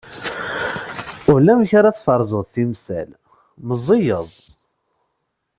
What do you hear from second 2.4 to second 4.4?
timsal, meẓẓiyeḍ.